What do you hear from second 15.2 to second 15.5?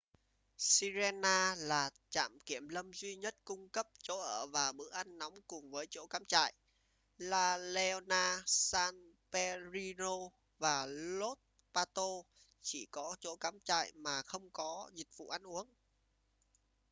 ăn